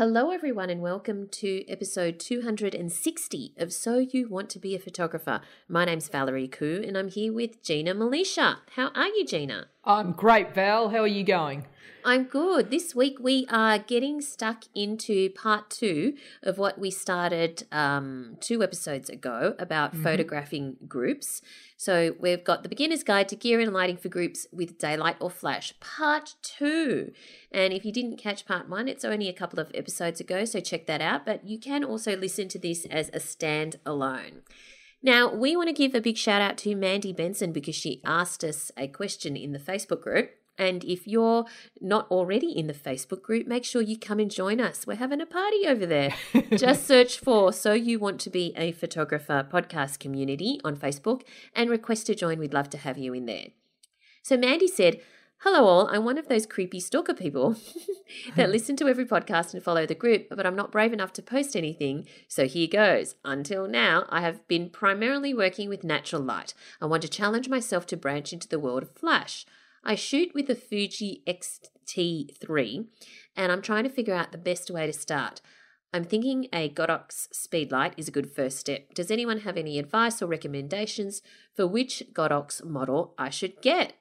[0.00, 5.42] Hello, everyone, and welcome to episode 260 of So You Want to Be a Photographer.
[5.68, 8.60] My name's Valerie Khoo, and I'm here with Gina Milicia.
[8.76, 9.66] How are you, Gina?
[9.84, 10.88] I'm great, Val.
[10.88, 11.66] How are you going?
[12.02, 12.70] I'm good.
[12.70, 18.62] This week we are getting stuck into part two of what we started um, two
[18.62, 20.02] episodes ago about mm-hmm.
[20.02, 21.42] photographing groups.
[21.80, 25.30] So we've got the beginner's guide to gear and lighting for groups with daylight or
[25.30, 27.10] flash, part two.
[27.50, 30.60] And if you didn't catch part one, it's only a couple of episodes ago, so
[30.60, 31.24] check that out.
[31.24, 34.42] But you can also listen to this as a standalone.
[35.02, 38.44] Now, we want to give a big shout out to Mandy Benson because she asked
[38.44, 40.32] us a question in the Facebook group.
[40.60, 41.46] And if you're
[41.80, 44.86] not already in the Facebook group, make sure you come and join us.
[44.86, 46.14] We're having a party over there.
[46.54, 51.22] Just search for So You Want to Be a Photographer podcast community on Facebook
[51.54, 52.38] and request to join.
[52.38, 53.46] We'd love to have you in there.
[54.22, 55.00] So Mandy said,
[55.38, 55.86] Hello, all.
[55.86, 57.56] I'm one of those creepy stalker people
[58.36, 61.22] that listen to every podcast and follow the group, but I'm not brave enough to
[61.22, 62.06] post anything.
[62.28, 63.14] So here goes.
[63.24, 66.52] Until now, I have been primarily working with natural light.
[66.82, 69.46] I want to challenge myself to branch into the world of flash.
[69.84, 72.86] I shoot with a Fuji X-T3
[73.36, 75.40] and I'm trying to figure out the best way to start.
[75.92, 78.94] I'm thinking a Godox Speedlight is a good first step.
[78.94, 81.20] Does anyone have any advice or recommendations
[81.54, 83.94] for which Godox model I should get?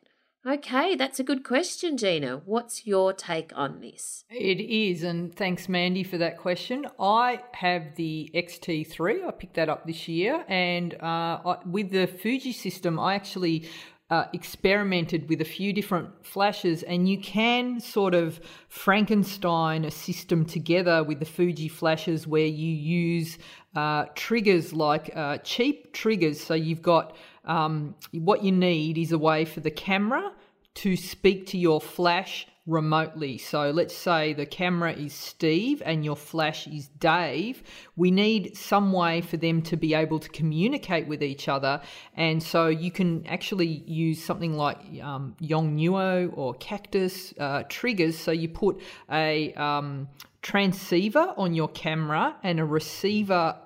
[0.47, 2.41] Okay, that's a good question, Gina.
[2.45, 4.23] What's your take on this?
[4.29, 6.85] It is, and thanks, Mandy, for that question.
[6.97, 9.27] I have the XT3.
[9.27, 13.67] I picked that up this year, and uh, I, with the Fuji system, I actually
[14.09, 20.45] uh, experimented with a few different flashes, and you can sort of Frankenstein a system
[20.45, 23.37] together with the Fuji flashes where you use
[23.75, 26.41] uh, triggers like uh, cheap triggers.
[26.41, 27.15] So you've got
[27.45, 30.31] um, what you need is a way for the camera
[30.75, 33.37] to speak to your flash remotely.
[33.37, 37.63] So let's say the camera is Steve and your flash is Dave.
[37.95, 41.81] We need some way for them to be able to communicate with each other.
[42.15, 48.17] And so you can actually use something like um, Yongnuo or Cactus uh, triggers.
[48.17, 48.81] So you put
[49.11, 50.07] a um,
[50.41, 53.57] transceiver on your camera and a receiver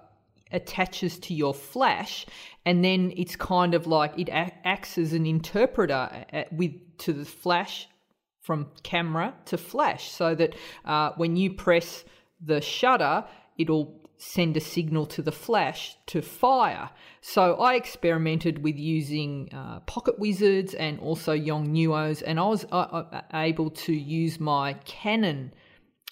[0.52, 2.28] attaches to your flash
[2.64, 7.26] and then it's kind of like it acts as an interpreter uh, with to the
[7.26, 7.88] flash
[8.44, 10.54] from camera to flash so that
[10.86, 12.04] uh, when you press
[12.42, 13.24] the shutter,
[13.58, 16.90] it'll send a signal to the flash to fire.
[17.22, 22.76] So I experimented with using uh, Pocket Wizards and also Yongnuos, and I was uh,
[22.76, 25.54] uh able to use my Canon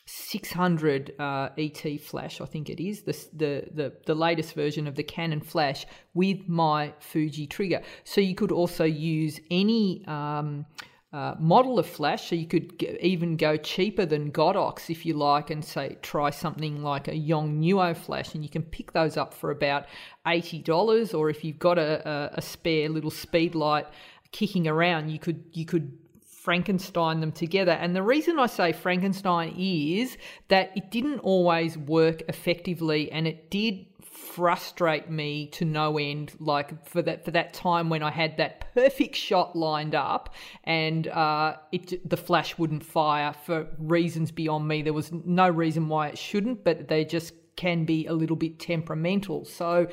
[0.06, 4.96] 600 uh, ET flash, I think it is, the, the, the, the latest version of
[4.96, 7.82] the Canon flash with my Fuji trigger.
[8.04, 10.66] So you could also use any um,
[11.14, 12.30] uh, model of flash.
[12.30, 16.30] So you could g- even go cheaper than Godox if you like, and say try
[16.30, 19.86] something like a Yongnuo flash, and you can pick those up for about
[20.26, 21.14] eighty dollars.
[21.14, 23.88] Or if you've got a, a, a spare little speed light
[24.32, 25.98] kicking around, you could you could
[26.42, 27.74] Frankenstein them together.
[27.74, 33.52] And the reason I say Frankenstein is that it didn't always work effectively and it
[33.52, 38.38] did frustrate me to no end like for that for that time when I had
[38.38, 44.68] that perfect shot lined up and uh, it the flash wouldn't fire for reasons beyond
[44.68, 48.36] me there was no reason why it shouldn't but they just can be a little
[48.36, 49.88] bit temperamental so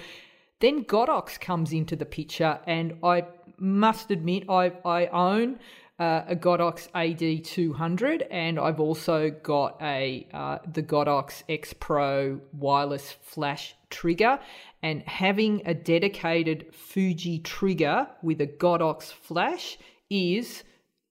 [0.60, 3.24] then Godox comes into the picture and I
[3.58, 5.58] must admit I I own
[5.98, 13.16] uh, a Godox AD200, and I've also got a uh, the Godox X Pro wireless
[13.22, 14.38] flash trigger.
[14.80, 19.76] And having a dedicated Fuji trigger with a Godox flash
[20.08, 20.62] is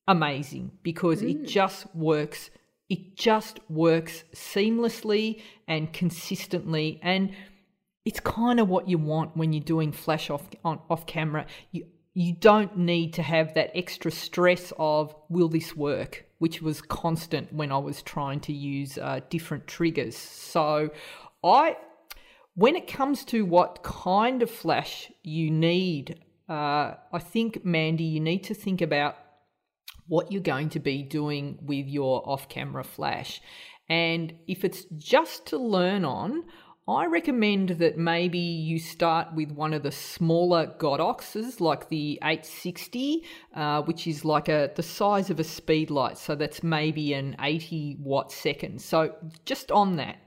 [0.08, 1.32] amazing because mm.
[1.32, 2.50] it just works.
[2.90, 7.32] It just works seamlessly and consistently, and
[8.06, 11.46] it's kind of what you want when you're doing flash off on off camera.
[11.74, 11.88] You
[12.18, 17.54] you don't need to have that extra stress of will this work which was constant
[17.54, 20.18] when I was trying to use uh, different triggers.
[20.18, 20.90] So
[21.44, 21.78] I,
[22.56, 26.20] when it comes to what kind of flash you need,
[26.50, 29.16] uh, I think, Mandy, you need to think about
[30.08, 33.42] what you're going to be doing with your off camera flash.
[33.90, 36.46] And if it's just to learn on,
[36.88, 43.26] I recommend that maybe you start with one of the smaller Godoxes, like the 860,
[43.54, 46.18] uh, which is like a the size of a speed light.
[46.18, 48.82] So that's maybe an 80 watt second.
[48.82, 49.14] So
[49.44, 50.18] just on that,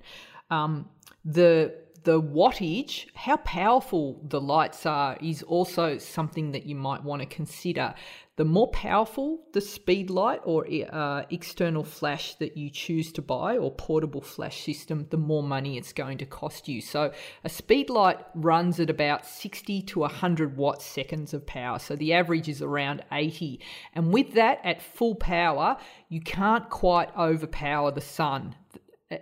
[0.51, 0.91] um,
[1.25, 1.75] the
[2.05, 7.27] the wattage, how powerful the lights are, is also something that you might want to
[7.27, 7.95] consider.
[8.41, 13.59] The more powerful the speed light or uh, external flash that you choose to buy
[13.59, 16.81] or portable flash system, the more money it's going to cost you.
[16.81, 17.13] So
[17.45, 21.79] a speed light runs at about 60 to 100 watt seconds of power.
[21.79, 23.61] So the average is around 80.
[23.93, 25.77] And with that at full power,
[26.09, 28.55] you can't quite overpower the sun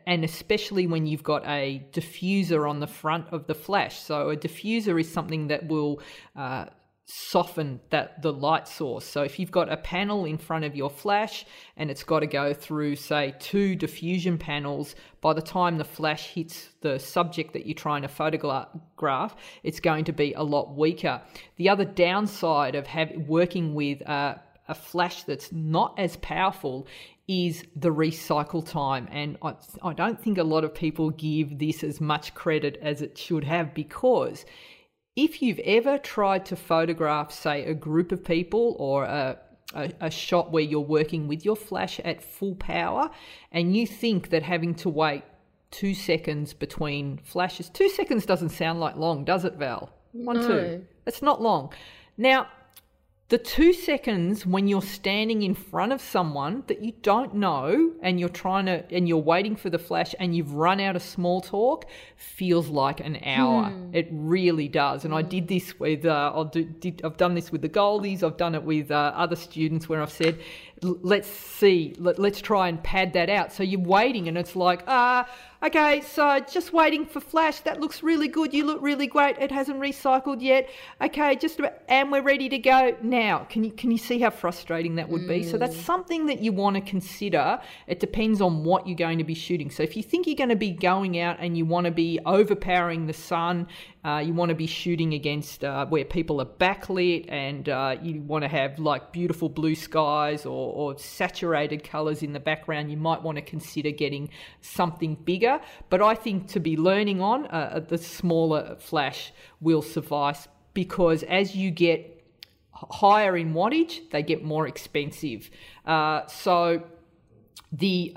[0.07, 3.99] and especially when you've got a diffuser on the front of the flash.
[3.99, 6.03] So a diffuser is something that will
[6.37, 6.67] uh,
[7.11, 9.05] soften that the light source.
[9.07, 11.47] So if you've got a panel in front of your flash
[11.79, 16.35] and it's got to go through say two diffusion panels, by the time the flash
[16.35, 21.23] hits the subject that you're trying to photograph, it's going to be a lot weaker.
[21.57, 24.41] The other downside of have, working with a
[24.75, 26.87] flash that's not as powerful
[27.27, 29.09] is the recycle time.
[29.11, 33.01] And I, I don't think a lot of people give this as much credit as
[33.01, 34.45] it should have because
[35.19, 39.37] if you've ever tried to photograph, say, a group of people or a,
[39.75, 43.11] a, a, shot where you're working with your flash at full power,
[43.51, 45.25] and you think that having to wait
[45.73, 49.91] two seconds between flashes, two seconds doesn't sound like long, does it, Val?
[50.13, 50.47] One, no.
[50.47, 50.87] two.
[51.05, 51.73] It's not long.
[52.17, 52.47] Now,
[53.29, 58.19] the two seconds when you're standing in front of someone that you don't know and
[58.19, 61.43] you're trying to and you're waiting for the flash and you've run out of small
[61.43, 61.85] talk
[62.17, 63.65] feels like an hour.
[63.65, 63.95] Hmm.
[63.95, 65.05] it really does.
[65.05, 68.23] And i did this with uh, I'll do, did, i've done this with the goldies.
[68.23, 70.39] I've done it with uh, other students where i've said
[70.81, 73.53] let's see let, us try and pad that out.
[73.53, 77.61] So you're waiting and it's like ah uh, Okay, so just waiting for Flash.
[77.61, 78.55] That looks really good.
[78.55, 79.39] You look really great.
[79.39, 80.71] It hasn't recycled yet.
[81.01, 83.39] Okay, just about, and we're ready to go now.
[83.51, 85.29] Can you can you see how frustrating that would mm.
[85.29, 85.43] be?
[85.43, 85.85] So that's mm.
[85.85, 87.61] something that you want to consider.
[87.89, 89.69] It depends on what you're going to be shooting.
[89.69, 92.21] So if you think you're going to be going out and you want to be
[92.25, 93.67] overpowering the sun
[94.05, 98.21] uh, you want to be shooting against uh, where people are backlit and uh, you
[98.23, 102.91] want to have like beautiful blue skies or, or, saturated colors in the background.
[102.91, 105.48] You might want to consider getting something bigger.
[105.91, 111.23] But I think to be learning on, uh, uh, the smaller flash will suffice because
[111.25, 112.01] as you get
[112.73, 115.51] higher in wattage, they get more expensive.
[115.85, 116.83] Uh, so
[117.73, 118.13] the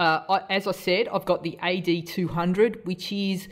[0.49, 3.47] as I said, I've got the AD200, which is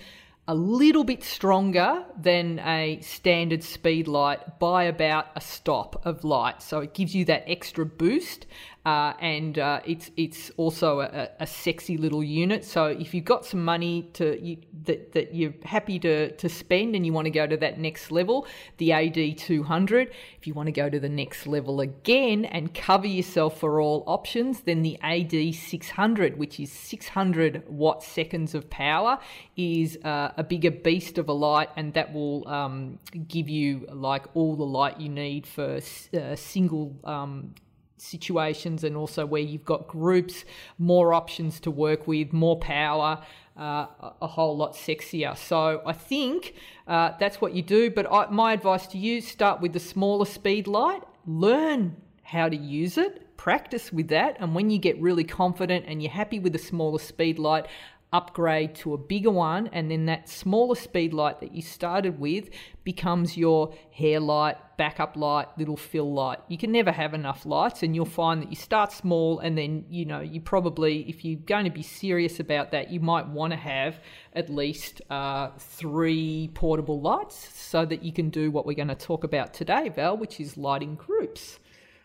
[0.49, 6.59] a little bit stronger than a standard speed light by about a stop of light.
[6.63, 8.47] So it gives you that extra boost
[8.85, 12.63] uh, and uh, it's it's also a, a, sexy little unit.
[12.63, 16.95] So if you've got some money to you, that that you're happy to to spend
[16.95, 18.47] and you want to go to that next level,
[18.77, 20.11] the AD 200.
[20.37, 24.05] If you want to go to the next level again and cover yourself for all
[24.07, 29.19] options, then the AD 600, which is 600 watt seconds of power,
[29.57, 34.25] is uh, a bigger beast of a light, and that will um, give you like
[34.35, 35.81] all the light you need for
[36.13, 36.95] uh, single.
[37.03, 37.53] Um,
[38.01, 40.45] situations and also where you've got groups,
[40.77, 43.23] more options to work with, more power,
[43.57, 43.87] uh,
[44.21, 45.37] a whole lot sexier.
[45.37, 46.55] So I think
[46.87, 47.91] uh, that's what you do.
[47.91, 52.55] But I, my advice to you start with the smaller speed light, learn how to
[52.55, 54.37] use it, practice with that.
[54.39, 57.65] And when you get really confident and you're happy with the smaller speed light,
[58.11, 62.49] upgrade to a bigger one, and then that smaller speed light that you started with
[62.83, 66.39] becomes your hair light, backup light, little fill light.
[66.47, 69.85] You can never have enough lights, and you'll find that you start small, and then
[69.89, 73.51] you know you probably, if you're going to be serious about that, you might want
[73.53, 73.99] to have
[74.33, 78.95] at least uh, three portable lights so that you can do what we're going to
[78.95, 81.59] talk about today, Val, which is lighting groups.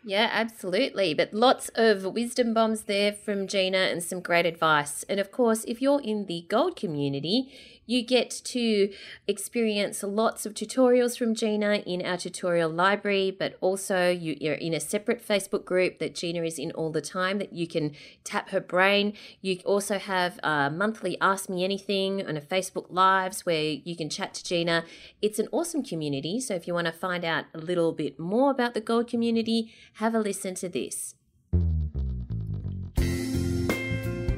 [0.07, 1.15] Yeah, absolutely.
[1.15, 5.03] But lots of wisdom bombs there from Gina and some great advice.
[5.05, 7.51] And of course, if you're in the gold community,
[7.87, 8.93] you get to
[9.27, 14.75] experience lots of tutorials from Gina in our tutorial library, but also you, are in
[14.75, 17.93] a separate Facebook group that Gina is in all the time that you can
[18.25, 19.13] tap her brain.
[19.41, 24.09] You also have a monthly Ask Me Anything on a Facebook Lives where you can
[24.09, 24.85] chat to Gina.
[25.21, 26.41] It's an awesome community.
[26.41, 29.73] So if you want to find out a little bit more about the Gold community,
[29.95, 31.15] have a listen to this.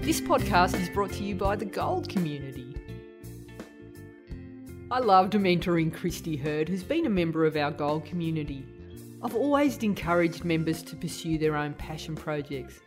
[0.07, 2.66] This podcast is brought to you by the Gold Community.
[4.89, 8.65] I loved mentoring Christy Hurd, who's been a member of our Gold Community.
[9.21, 12.79] I've always encouraged members to pursue their own passion projects.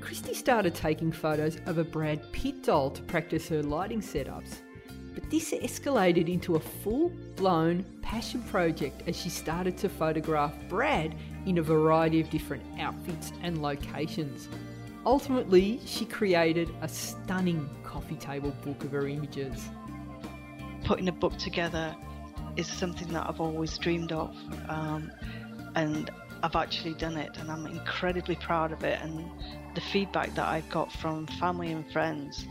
[0.00, 4.58] Christy started taking photos of a Brad Pitt doll to practice her lighting setups.
[5.12, 11.16] But this escalated into a full blown passion project as she started to photograph Brad
[11.46, 14.48] in a variety of different outfits and locations.
[15.04, 19.68] Ultimately, she created a stunning coffee table book of her images.
[20.84, 21.94] Putting a book together
[22.56, 24.34] is something that I've always dreamed of,
[24.68, 25.10] um,
[25.76, 26.10] and
[26.42, 28.98] I've actually done it, and I'm incredibly proud of it.
[29.02, 29.24] And
[29.74, 32.46] the feedback that I've got from family and friends,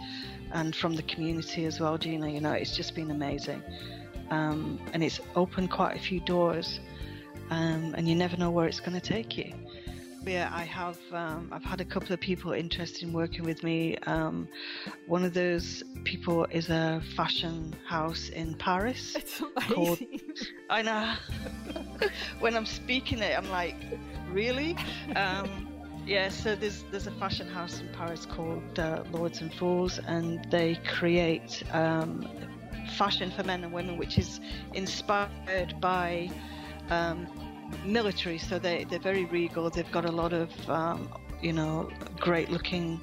[0.51, 3.61] and from the community as well, Gina, you know, it's just been amazing.
[4.29, 6.79] Um, and it's opened quite a few doors,
[7.49, 9.53] um, and you never know where it's going to take you.
[10.25, 10.97] Yeah, I have.
[11.11, 13.97] Um, I've had a couple of people interested in working with me.
[14.05, 14.47] Um,
[15.07, 19.15] one of those people is a fashion house in Paris.
[19.15, 19.75] It's amazing.
[19.75, 19.99] Called,
[20.69, 21.15] I know.
[22.39, 23.75] when I'm speaking it, I'm like,
[24.29, 24.75] really?
[25.15, 25.67] Um,
[26.05, 26.29] yeah.
[26.29, 30.79] So there's there's a fashion house in Paris called uh, Lords and Fools, and they
[30.85, 32.27] create um,
[32.97, 34.39] fashion for men and women, which is
[34.73, 36.29] inspired by
[36.89, 37.27] um,
[37.85, 39.69] military, so they, they're very regal.
[39.69, 41.09] They've got a lot of, um,
[41.41, 42.99] you know, great looking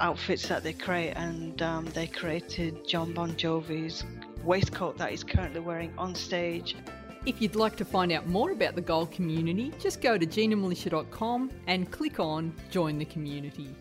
[0.00, 4.04] outfits that they create, and um, they created Jon Bon Jovi's
[4.44, 6.76] waistcoat that he's currently wearing on stage.
[7.24, 11.50] If you'd like to find out more about the Gold community, just go to ginamilicia.com
[11.66, 13.74] and click on Join the Community.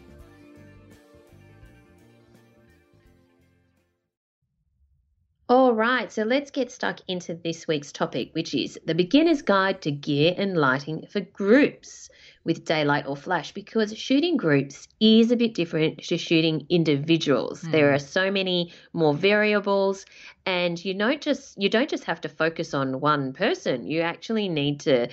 [5.48, 9.80] All right, so let's get stuck into this week's topic, which is the beginner's guide
[9.84, 12.10] to gear and lighting for groups
[12.46, 17.62] with daylight or flash because shooting groups is a bit different to shooting individuals.
[17.62, 17.72] Mm.
[17.72, 20.08] There are so many more variables
[20.48, 23.86] and you don't just you don't just have to focus on one person.
[23.86, 25.10] You actually need to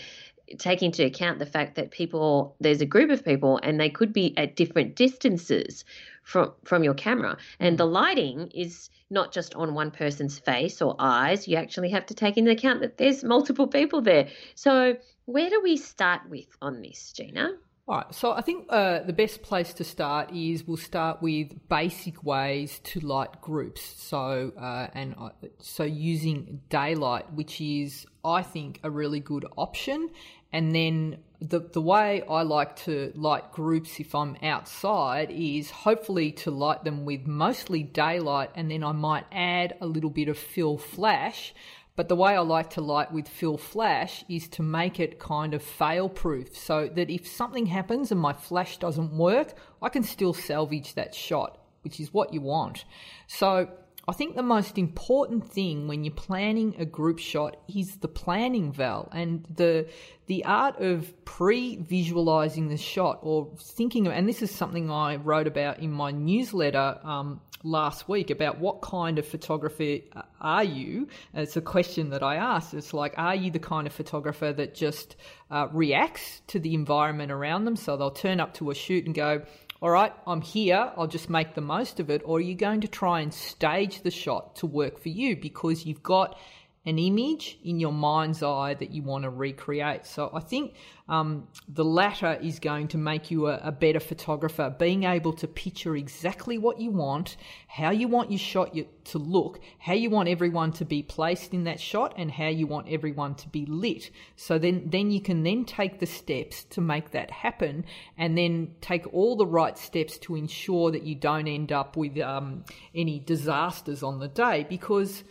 [0.58, 4.12] take into account the fact that people there's a group of people and they could
[4.12, 5.84] be at different distances
[6.22, 7.36] from from your camera.
[7.60, 11.46] And the lighting is not just on one person's face or eyes.
[11.46, 14.28] You actually have to take into account that there's multiple people there.
[14.54, 17.52] So where do we start with on this gina?
[17.88, 21.68] All right, so I think uh, the best place to start is we'll start with
[21.68, 23.82] basic ways to light groups.
[23.82, 30.10] So uh, and uh, so using daylight, which is I think a really good option,
[30.52, 36.32] and then the the way I like to light groups if I'm outside is hopefully
[36.32, 40.38] to light them with mostly daylight and then I might add a little bit of
[40.38, 41.54] fill flash.
[41.94, 45.52] But the way I like to light with fill flash is to make it kind
[45.52, 50.02] of fail proof so that if something happens and my flash doesn't work, I can
[50.02, 52.86] still salvage that shot, which is what you want.
[53.26, 53.68] So
[54.08, 58.72] I think the most important thing when you're planning a group shot is the planning
[58.72, 59.88] val and the
[60.26, 65.46] the art of pre-visualizing the shot or thinking of, and this is something I wrote
[65.46, 69.98] about in my newsletter um, last week about what kind of photographer
[70.40, 71.08] are you?
[71.34, 72.74] It's a question that I asked.
[72.74, 75.16] It's like, are you the kind of photographer that just
[75.50, 77.76] uh, reacts to the environment around them?
[77.76, 79.42] So they'll turn up to a shoot and go,
[79.82, 82.82] all right, I'm here, I'll just make the most of it, or are you going
[82.82, 85.34] to try and stage the shot to work for you?
[85.34, 86.38] Because you've got
[86.84, 90.04] an image in your mind's eye that you want to recreate.
[90.04, 90.74] So I think
[91.08, 95.46] um, the latter is going to make you a, a, better photographer, being able to
[95.46, 97.36] picture exactly what you want,
[97.68, 98.74] how you want your shot
[99.04, 102.66] to look, how you want everyone to be placed in that shot, and how you
[102.66, 104.10] want everyone to be lit.
[104.36, 107.84] So then, then you can then take the steps to make that happen,
[108.16, 112.18] and then take all the right steps to ensure that you don't end up with
[112.18, 115.24] um, any disasters on the day because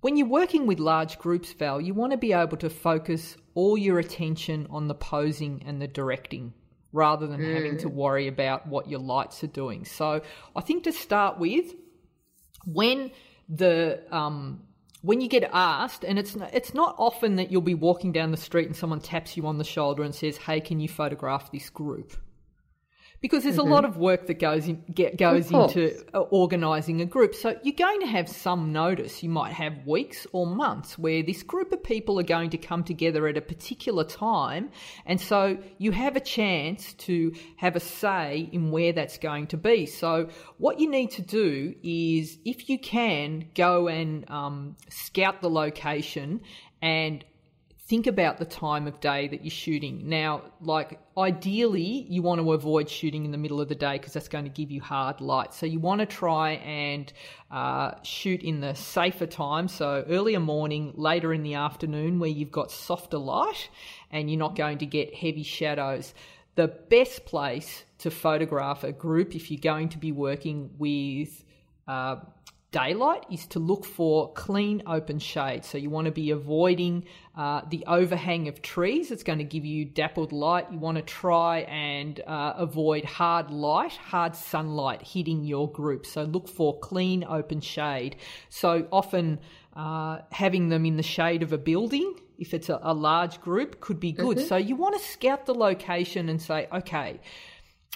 [0.00, 3.76] when you're working with large groups, Val, you want to be able to focus all
[3.76, 6.54] your attention on the posing and the directing
[6.92, 7.54] rather than mm.
[7.54, 9.84] having to worry about what your lights are doing.
[9.84, 10.22] So
[10.54, 11.74] I think to start with,
[12.64, 13.10] when
[13.48, 14.62] the um,
[15.02, 18.36] when you get asked, and it's it's not often that you'll be walking down the
[18.36, 21.70] street and someone taps you on the shoulder and says, "Hey, can you photograph this
[21.70, 22.16] group?"
[23.20, 23.70] Because there's mm-hmm.
[23.70, 27.34] a lot of work that goes in, get, goes into uh, organising a group.
[27.34, 29.22] So you're going to have some notice.
[29.22, 32.84] You might have weeks or months where this group of people are going to come
[32.84, 34.70] together at a particular time,
[35.06, 39.56] and so you have a chance to have a say in where that's going to
[39.56, 39.86] be.
[39.86, 45.50] So what you need to do is, if you can, go and um, scout the
[45.50, 46.40] location
[46.80, 47.24] and
[47.88, 50.10] think about the time of day that you're shooting.
[50.10, 54.12] Now, like ideally, you want to avoid shooting in the middle of the day because
[54.12, 55.54] that's going to give you hard light.
[55.54, 57.10] So you want to try and
[57.50, 62.52] uh, shoot in the safer time, so earlier morning, later in the afternoon, where you've
[62.52, 63.70] got softer light
[64.10, 66.12] and you're not going to get heavy shadows.
[66.56, 71.42] The best place to photograph a group if you're going to be working with
[71.86, 72.16] uh,
[72.70, 75.64] daylight is to look for clean open shade.
[75.64, 77.04] So you want to be avoiding
[77.36, 79.10] uh, the overhang of trees.
[79.10, 80.70] It's going to give you dappled light.
[80.70, 86.04] You want to try and uh, avoid hard light, hard sunlight hitting your group.
[86.04, 88.16] So look for clean open shade.
[88.50, 89.40] So often
[89.74, 92.14] uh, having them in the shade of a building.
[92.38, 94.36] If it's a, a large group, could be good.
[94.36, 94.46] Mm-hmm.
[94.46, 97.20] So you want to scout the location and say, okay,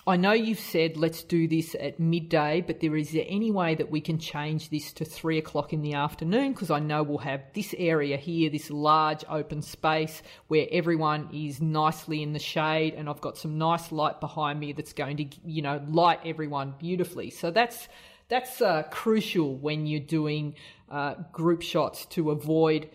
[0.05, 3.77] I know you've said let's do this at midday, but there is there any way
[3.77, 6.55] that we can change this to three o'clock in the afternoon?
[6.55, 11.61] Because I know we'll have this area here, this large open space where everyone is
[11.61, 15.27] nicely in the shade, and I've got some nice light behind me that's going to,
[15.47, 17.31] you know, light everyone beautifully.
[17.31, 17.87] So that's
[18.29, 20.57] that's uh, crucial when you're doing
[20.91, 22.91] uh, group shots to avoid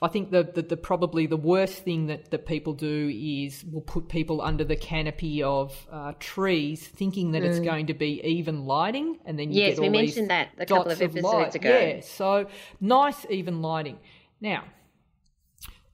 [0.00, 3.80] I think the, the, the, probably the worst thing that, that people do is will
[3.80, 7.46] put people under the canopy of uh, trees, thinking that mm.
[7.46, 10.48] it's going to be even lighting, and then you yes, get all we mentioned that
[10.58, 11.78] a couple of episodes of ago.
[11.78, 12.46] Yeah, so
[12.80, 13.98] nice even lighting.
[14.40, 14.64] Now,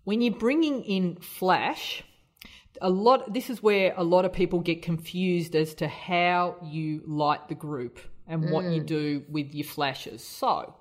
[0.04, 2.04] when you're bringing in flash,
[2.80, 3.32] a lot.
[3.32, 7.54] This is where a lot of people get confused as to how you light the
[7.54, 8.50] group and mm.
[8.50, 8.86] what you mm.
[8.86, 10.22] do with your flashes.
[10.22, 10.74] So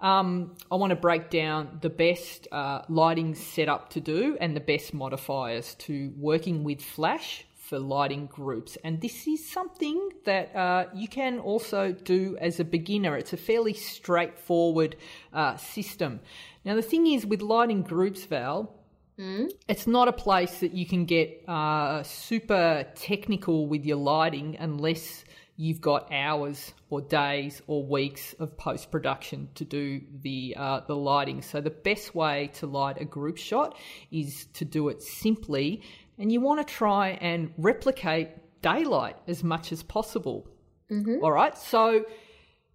[0.00, 4.60] um, I want to break down the best uh, lighting setup to do and the
[4.60, 8.76] best modifiers to working with Flash for lighting groups.
[8.82, 13.16] And this is something that uh, you can also do as a beginner.
[13.16, 14.96] It's a fairly straightforward
[15.32, 16.20] uh, system.
[16.64, 18.74] Now, the thing is with lighting groups, Val,
[19.20, 19.50] Mm.
[19.68, 25.24] It's not a place that you can get uh, super technical with your lighting unless
[25.60, 30.96] you've got hours or days or weeks of post production to do the uh, the
[30.96, 31.42] lighting.
[31.42, 33.76] So the best way to light a group shot
[34.10, 35.82] is to do it simply,
[36.18, 38.30] and you want to try and replicate
[38.62, 40.48] daylight as much as possible.
[40.90, 41.22] Mm-hmm.
[41.22, 42.04] All right, so.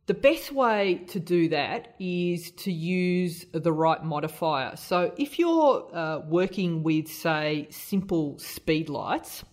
[0.08, 4.76] The best way to do that is to use the right modifier.
[4.76, 9.44] So, if you're uh, working with, say, simple speed lights,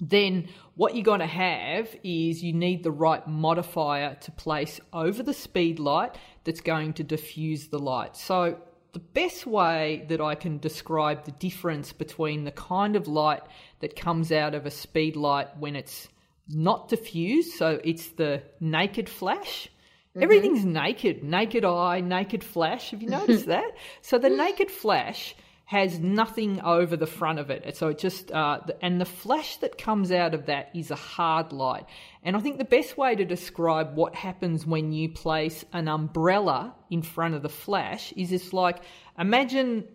[0.00, 5.22] then what you're going to have is you need the right modifier to place over
[5.22, 8.16] the speed light that's going to diffuse the light.
[8.16, 8.58] So
[8.92, 13.42] the best way that I can describe the difference between the kind of light
[13.80, 16.08] that comes out of a speed light when it's
[16.48, 19.68] not diffused, so it's the naked flash.
[20.10, 20.22] Mm-hmm.
[20.22, 22.90] Everything's naked, naked eye, naked flash.
[22.90, 23.70] Have you noticed that?
[24.02, 25.36] So the naked flash
[25.70, 27.76] has nothing over the front of it.
[27.76, 31.52] So it just, uh, and the flash that comes out of that is a hard
[31.52, 31.84] light.
[32.24, 36.74] And I think the best way to describe what happens when you place an umbrella
[36.90, 38.82] in front of the flash is it's like,
[39.16, 39.86] imagine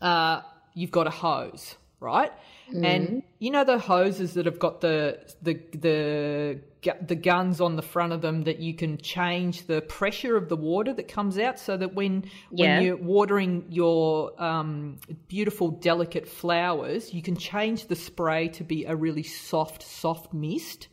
[0.00, 0.40] uh,
[0.72, 2.32] you've got a hose, right?
[2.72, 2.84] Mm.
[2.84, 6.60] And you know the hoses that have got the the the
[7.06, 10.56] the guns on the front of them that you can change the pressure of the
[10.56, 12.76] water that comes out, so that when yeah.
[12.76, 18.84] when you're watering your um, beautiful delicate flowers, you can change the spray to be
[18.84, 20.88] a really soft soft mist.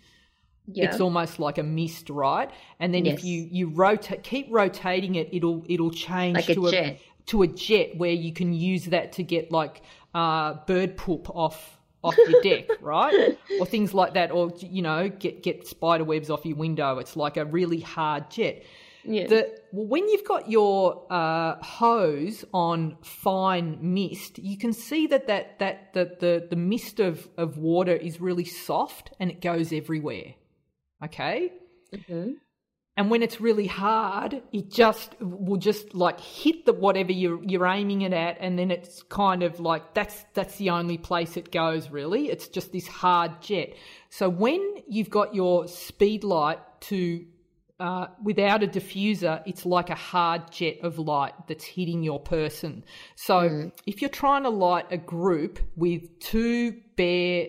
[0.68, 0.86] Yeah.
[0.86, 2.50] It's almost like a mist, right?
[2.80, 3.20] And then yes.
[3.20, 7.00] if you you rotate, keep rotating it, it'll it'll change like to a, jet.
[7.28, 9.82] to a jet where you can use that to get like
[10.16, 13.38] uh, bird poop off off your deck, right?
[13.60, 16.98] Or things like that, or you know, get get spider webs off your window.
[16.98, 18.64] It's like a really hard jet.
[19.08, 19.28] Yeah.
[19.28, 25.60] The, when you've got your uh, hose on fine mist, you can see that that
[25.60, 30.34] that the the, the mist of, of water is really soft and it goes everywhere.
[31.04, 31.52] Okay.
[31.94, 32.32] Mm-hmm
[32.98, 37.68] and when it's really hard it just will just like hit the whatever you're you're
[37.68, 41.52] aiming it at and then it's kind of like that's that's the only place it
[41.52, 43.74] goes really it's just this hard jet
[44.10, 47.26] so when you've got your speed light to
[47.78, 52.84] uh, without a diffuser, it's like a hard jet of light that's hitting your person.
[53.16, 53.72] So mm.
[53.86, 57.48] if you're trying to light a group with two bare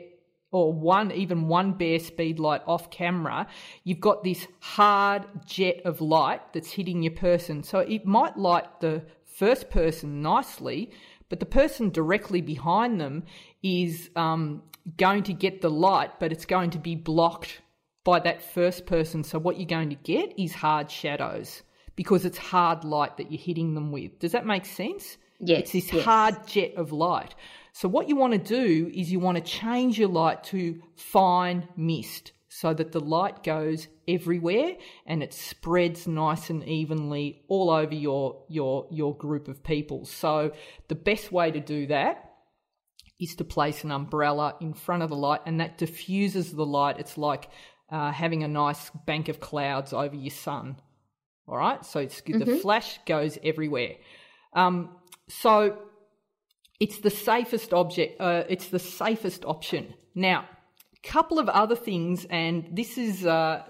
[0.51, 3.47] or one even one bare speed light off camera,
[3.85, 7.63] you've got this hard jet of light that's hitting your person.
[7.63, 10.91] So it might light the first person nicely,
[11.29, 13.25] but the person directly behind them
[13.63, 14.63] is um,
[14.97, 17.61] going to get the light, but it's going to be blocked
[18.05, 19.25] by that first person.
[19.25, 21.63] So what you're going to get is hard shadows
[21.97, 24.19] because it's hard light that you're hitting them with.
[24.21, 25.17] Does that make sense?
[25.41, 26.05] Yes, it's this yes.
[26.05, 27.35] hard jet of light.
[27.77, 31.69] So what you want to do is you want to change your light to fine
[31.77, 37.95] mist so that the light goes everywhere and it spreads nice and evenly all over
[37.95, 40.07] your your your group of people.
[40.07, 40.53] So
[40.89, 42.31] the best way to do that
[43.21, 46.99] is to place an umbrella in front of the light and that diffuses the light.
[46.99, 47.51] It's like
[47.91, 50.77] uh, having a nice bank of clouds over your sun.
[51.47, 53.97] All right, so it's the flash goes everywhere.
[54.55, 54.97] Um,
[55.29, 55.77] so
[56.81, 58.21] it's the safest object.
[58.21, 59.95] Uh, it's the safest option.
[60.15, 60.47] Now,
[60.95, 63.27] a couple of other things, and this is.
[63.27, 63.63] Uh,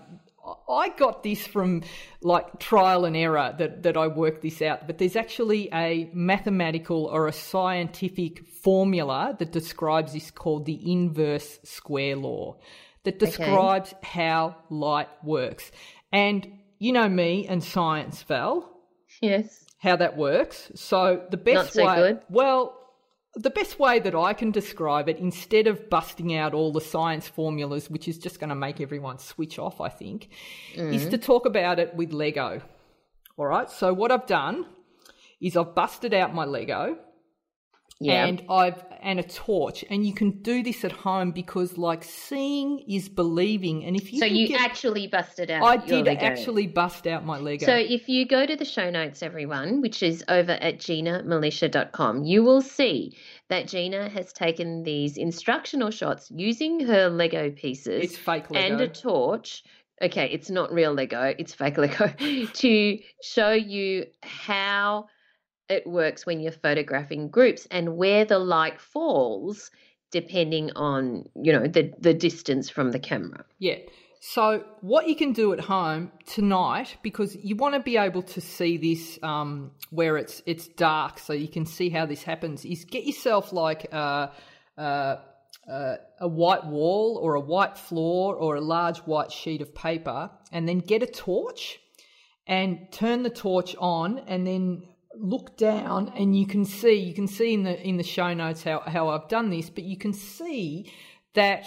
[0.68, 1.82] I got this from
[2.22, 7.06] like trial and error that, that I worked this out, but there's actually a mathematical
[7.06, 12.58] or a scientific formula that describes this called the inverse square law
[13.02, 15.70] that describes how light works.
[16.12, 16.46] And
[16.78, 18.70] you know me and science, Val
[19.20, 19.64] Yes.
[19.78, 20.70] how that works.
[20.74, 22.20] So the best Not so way, good.
[22.28, 22.85] well,
[23.38, 27.28] the best way that I can describe it, instead of busting out all the science
[27.28, 30.28] formulas, which is just going to make everyone switch off, I think,
[30.74, 31.10] is Mm.
[31.10, 32.62] to talk about it with Lego.
[33.36, 33.70] All right.
[33.70, 34.64] So what I've done
[35.40, 36.96] is I've busted out my Lego
[38.00, 38.24] Yeah.
[38.26, 42.80] and I've and a torch, and you can do this at home because like seeing
[42.88, 45.62] is believing, and if you so you get- actually busted out.
[45.62, 46.26] I did Lego.
[46.26, 47.64] actually bust out my Lego.
[47.64, 52.42] So if you go to the show notes, everyone, which is over at ginamilicia.com, you
[52.42, 53.16] will see
[53.48, 58.66] that Gina has taken these instructional shots using her Lego pieces it's fake Lego.
[58.66, 59.62] and a torch.
[60.02, 62.08] Okay, it's not real Lego, it's fake Lego,
[62.54, 65.06] to show you how
[65.68, 69.70] it works when you're photographing groups and where the light falls
[70.10, 73.44] depending on, you know, the the distance from the camera.
[73.58, 73.78] Yeah.
[74.20, 78.40] So what you can do at home tonight, because you want to be able to
[78.40, 82.84] see this um, where it's it's dark, so you can see how this happens, is
[82.84, 84.32] get yourself like a,
[84.78, 85.18] a,
[85.68, 90.30] a, a white wall or a white floor or a large white sheet of paper,
[90.50, 91.78] and then get a torch
[92.48, 94.82] and turn the torch on, and then
[95.18, 98.62] look down, and you can see you can see in the in the show notes
[98.62, 100.92] how how I've done this, but you can see
[101.34, 101.66] that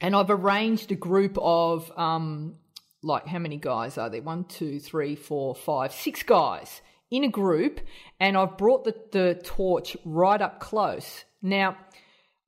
[0.00, 2.56] and I've arranged a group of um,
[3.02, 4.22] like how many guys are there?
[4.22, 6.80] One, two, three, four, five, six guys
[7.10, 7.80] in a group,
[8.20, 11.24] and I've brought the, the torch right up close.
[11.40, 11.76] Now,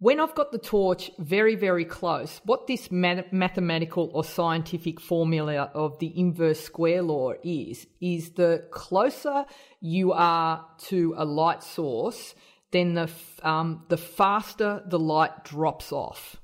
[0.01, 5.71] when I've got the torch very, very close, what this math- mathematical or scientific formula
[5.75, 9.45] of the inverse square law is, is the closer
[9.81, 12.35] you are to a light source,
[12.73, 16.37] then the f- um, the faster the light drops off.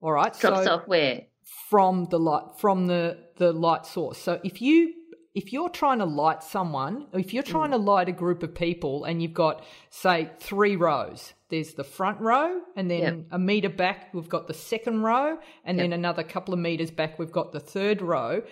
[0.00, 1.22] All right, Drops so off where?
[1.70, 4.18] from the light from the the light source.
[4.18, 4.92] So if you
[5.34, 9.04] if you're trying to light someone, if you're trying to light a group of people
[9.04, 13.26] and you've got say 3 rows, there's the front row and then Yep.
[13.30, 17.18] a meter back we've got the second row and then another couple of meters back
[17.18, 18.42] we've got the third row.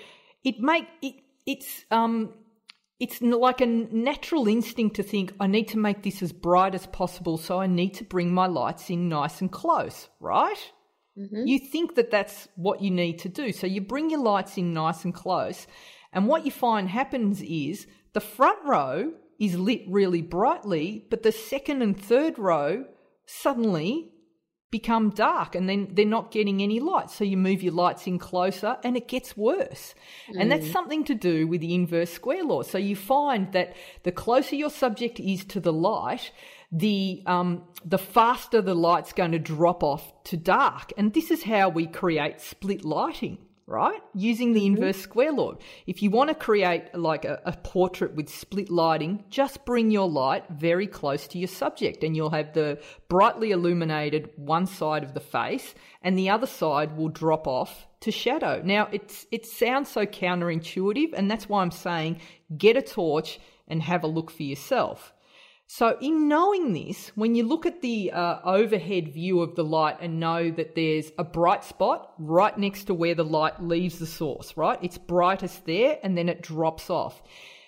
[0.44, 1.14] It make it
[1.46, 2.32] it's um
[3.00, 6.86] it's like a natural instinct to think I need to make this as bright as
[6.86, 10.72] possible so I need to bring my lights in nice and close, right?
[11.46, 13.52] You think that that's what you need to do.
[13.52, 15.66] So you bring your lights in nice and close.
[16.12, 21.32] And what you find happens is the front row is lit really brightly, but the
[21.32, 22.84] second and third row
[23.26, 24.10] suddenly
[24.74, 27.08] become dark and then they're not getting any light.
[27.08, 29.94] So you move your lights in closer and it gets worse.
[30.36, 32.62] And that's something to do with the inverse square law.
[32.62, 36.32] So you find that the closer your subject is to the light,
[36.72, 40.92] the um, the faster the light's going to drop off to dark.
[40.98, 44.00] And this is how we create split lighting, right?
[44.14, 44.76] Using the mm-hmm.
[44.76, 45.54] inverse square law.
[45.86, 50.08] If you want to create like a, a portrait with split lighting, just bring your
[50.08, 55.14] light very close to your subject and you'll have the brightly illuminated one side of
[55.14, 58.60] the face and the other side will drop off to shadow.
[58.62, 62.20] Now it's it sounds so counterintuitive and that's why I'm saying
[62.56, 65.14] get a torch and have a look for yourself.
[65.66, 69.96] So, in knowing this, when you look at the uh, overhead view of the light
[70.00, 74.06] and know that there's a bright spot right next to where the light leaves the
[74.06, 74.78] source, right?
[74.82, 77.22] It's brightest there and then it drops off.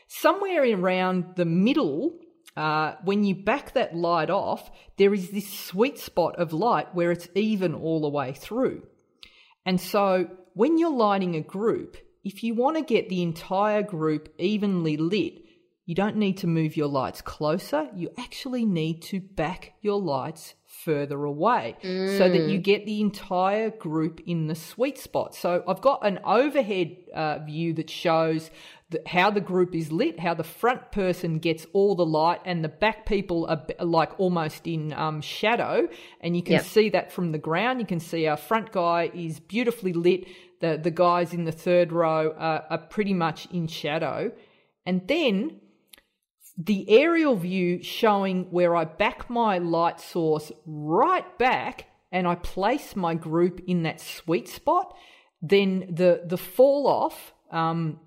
[0.09, 2.19] Somewhere around the middle,
[2.55, 7.11] uh, when you back that light off, there is this sweet spot of light where
[7.11, 8.83] it's even all the way through.
[9.65, 14.33] And so, when you're lighting a group, if you want to get the entire group
[14.39, 15.46] evenly lit,
[15.87, 17.89] you don't need to move your lights closer.
[17.95, 23.71] You actually need to back your lights further away so that you get the entire
[23.71, 25.37] group in the sweet spot.
[25.37, 28.51] So I've got an overhead uh, view that shows
[28.91, 32.65] the, how the group is lit, how the front person gets all the light, and
[32.65, 35.89] the back people are like almost in um, shadow.
[36.21, 36.65] And you can yep.
[36.65, 37.81] see that from the ground.
[37.81, 40.27] You can see our front guy is beautifully lit.
[40.61, 44.33] The the guys in the third row are, are pretty much in shadow,
[44.85, 45.61] and then
[46.59, 52.97] the aerial view showing where I back my light source right back and I place
[52.97, 54.97] my group in that sweet spot,
[55.43, 58.01] then the the fall off um,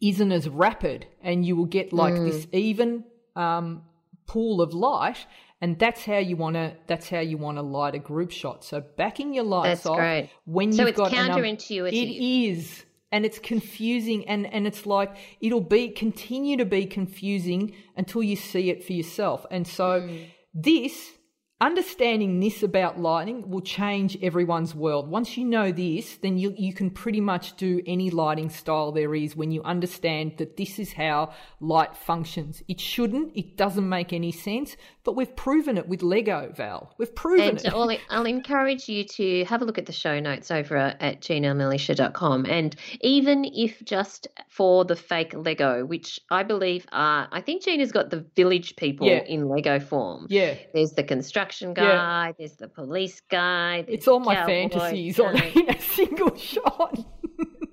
[0.00, 2.30] isn't as rapid, and you will get like mm.
[2.30, 3.04] this even
[3.36, 3.82] um,
[4.26, 5.26] pool of light,
[5.60, 6.74] and that's how you want to.
[6.88, 8.64] That's how you want to light a group shot.
[8.64, 10.30] So backing your lights that's off great.
[10.44, 11.92] when so you've it's got counterintuitive.
[11.92, 17.74] it is and it's confusing and and it's like it'll be continue to be confusing
[17.96, 20.26] until you see it for yourself and so mm.
[20.54, 21.12] this
[21.60, 25.08] understanding this about lighting will change everyone's world.
[25.08, 29.12] Once you know this, then you, you can pretty much do any lighting style there
[29.14, 32.62] is when you understand that this is how light functions.
[32.68, 36.94] It shouldn't, it doesn't make any sense, but we've proven it with Lego, Val.
[36.96, 37.72] We've proven and it.
[37.72, 42.46] I'll, I'll encourage you to have a look at the show notes over at ginamilicia.com.
[42.46, 47.90] And even if just for the fake Lego, which I believe are, I think Gina's
[47.90, 49.24] got the village people yeah.
[49.24, 50.26] in Lego form.
[50.28, 50.54] Yeah.
[50.72, 52.32] There's the construction guy, yeah.
[52.38, 53.84] there's the police guy.
[53.88, 55.24] It's all my fantasies guy.
[55.24, 56.98] on in a single shot.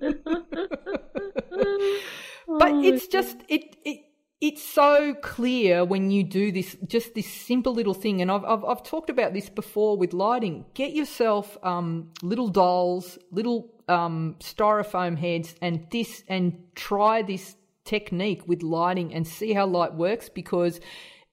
[2.46, 4.00] but oh, it's just, it, it,
[4.40, 8.20] it's so clear when you do this, just this simple little thing.
[8.20, 10.66] And I've, I've, I've talked about this before with lighting.
[10.74, 18.46] Get yourself um, little dolls, little um, styrofoam heads, and this, and try this technique
[18.46, 20.28] with lighting and see how light works.
[20.28, 20.80] Because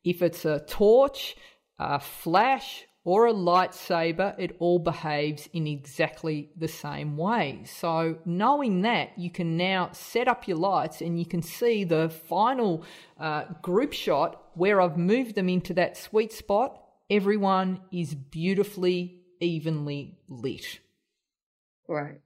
[0.03, 1.35] if it's a torch,
[1.83, 7.63] a flash, or a lightsaber, it all behaves in exactly the same way.
[7.65, 12.09] So, knowing that, you can now set up your lights and you can see the
[12.09, 12.83] final
[13.19, 16.81] uh, group shot where I've moved them into that sweet spot.
[17.09, 20.79] Everyone is beautifully, evenly lit.
[21.89, 22.21] Right.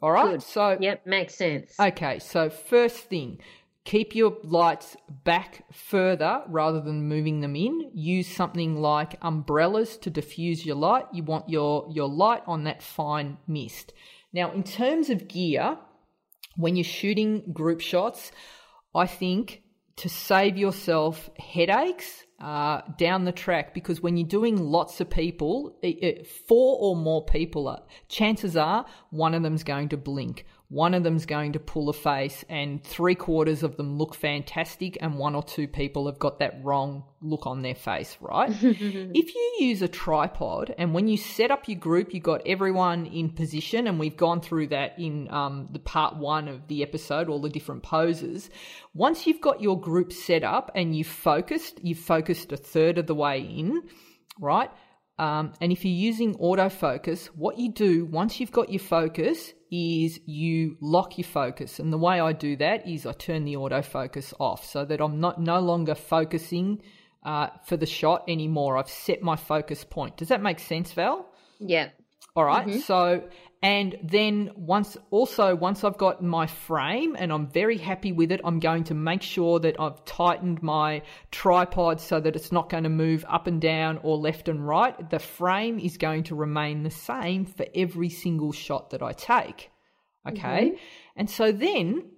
[0.00, 0.32] All right.
[0.32, 0.42] Good.
[0.44, 1.74] So, yep, makes sense.
[1.80, 2.20] Okay.
[2.20, 3.40] So, first thing,
[3.84, 7.90] Keep your lights back further rather than moving them in.
[7.92, 11.04] Use something like umbrellas to diffuse your light.
[11.12, 13.92] You want your, your light on that fine mist.
[14.32, 15.76] Now, in terms of gear,
[16.56, 18.32] when you're shooting group shots,
[18.94, 19.62] I think
[19.96, 25.78] to save yourself headaches uh, down the track, because when you're doing lots of people,
[25.82, 30.44] it, it, four or more people, are, chances are one of them's going to blink
[30.68, 34.96] one of them's going to pull a face and three quarters of them look fantastic
[35.00, 38.50] and one or two people have got that wrong look on their face right?
[38.62, 43.06] If you use a tripod and when you set up your group you got everyone
[43.06, 47.28] in position and we've gone through that in um, the part one of the episode
[47.28, 48.48] all the different poses
[48.94, 53.06] once you've got your group set up and you've focused you've focused a third of
[53.06, 53.82] the way in
[54.40, 54.70] right
[55.18, 60.20] um, and if you're using autofocus, what you do once you've got your focus is
[60.26, 61.78] you lock your focus.
[61.78, 65.20] And the way I do that is I turn the autofocus off so that I'm
[65.20, 66.82] not no longer focusing
[67.22, 68.76] uh, for the shot anymore.
[68.76, 70.16] I've set my focus point.
[70.16, 71.26] Does that make sense, Val?
[71.60, 71.90] Yeah.
[72.36, 72.66] All right.
[72.66, 72.80] mm-hmm.
[72.80, 73.22] So
[73.62, 78.40] and then once also once I've got my frame and I'm very happy with it,
[78.44, 82.82] I'm going to make sure that I've tightened my tripod so that it's not going
[82.82, 85.08] to move up and down or left and right.
[85.08, 89.70] The frame is going to remain the same for every single shot that I take.
[90.28, 90.70] Okay.
[90.70, 90.76] Mm-hmm.
[91.16, 92.10] And so then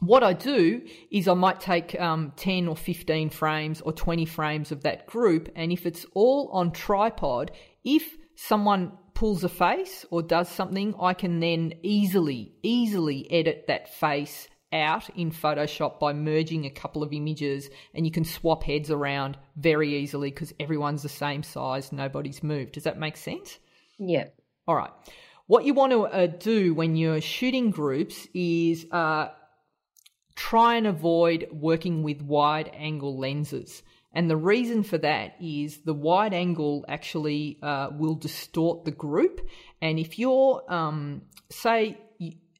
[0.00, 4.70] what I do is I might take um, 10 or 15 frames or 20 frames
[4.70, 5.48] of that group.
[5.56, 7.50] And if it's all on tripod,
[7.84, 13.92] if someone pulls a face or does something, I can then easily, easily edit that
[13.92, 18.92] face out in Photoshop by merging a couple of images and you can swap heads
[18.92, 22.74] around very easily because everyone's the same size, nobody's moved.
[22.74, 23.58] Does that make sense?
[23.98, 24.26] Yeah.
[24.68, 24.92] All right.
[25.48, 29.30] What you want to uh, do when you're shooting groups is uh,
[30.36, 33.82] try and avoid working with wide angle lenses.
[34.12, 39.40] And the reason for that is the wide angle actually uh, will distort the group.
[39.82, 41.98] And if you're, um, say,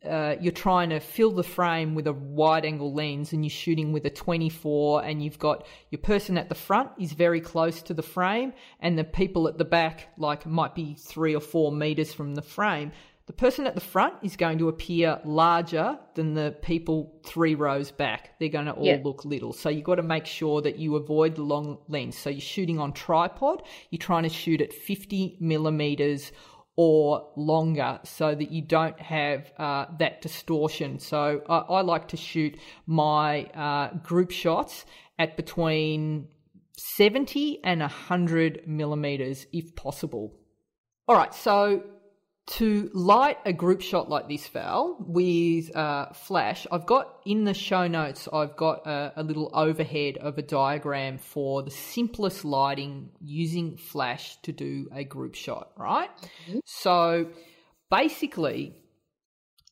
[0.07, 3.93] uh, you're trying to fill the frame with a wide angle lens and you're shooting
[3.93, 7.95] with a 24 and you've got your person at the front is very close to
[7.95, 12.13] the frame and the people at the back like might be three or four meters
[12.13, 12.93] from the frame
[13.29, 17.91] the person at the front is going to appear larger than the people three rows
[17.91, 18.31] back.
[18.41, 19.01] They're going to all yeah.
[19.05, 19.53] look little.
[19.53, 22.17] So you've got to make sure that you avoid the long lens.
[22.17, 26.33] So you're shooting on tripod, you're trying to shoot at 50 millimeters
[26.77, 30.99] or longer so that you don't have uh, that distortion.
[30.99, 34.87] So I, I, like to shoot my uh, group shots
[35.19, 36.29] at between
[36.79, 40.35] 70 and 100 millimeters if possible.
[41.07, 41.83] All right, so
[42.49, 47.55] to light a group shot like this, Val, with uh, flash, I've got in the
[47.55, 53.11] show notes, I've got a, a, little overhead of a diagram for the simplest lighting
[53.21, 56.11] using flash to do a group shot, right?
[56.49, 56.59] Mm-hmm.
[56.65, 57.29] So
[57.91, 58.77] basically,